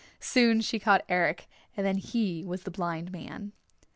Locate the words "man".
3.11-3.51